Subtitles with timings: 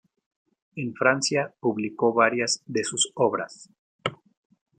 [0.77, 3.69] En Francia publicó varias de sus obras.